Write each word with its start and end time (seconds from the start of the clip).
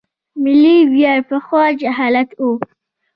ملي 0.43 0.77
ویاړ 0.93 1.19
پخوا 1.29 1.65
جهالت 1.81 2.29
و. 2.41 2.43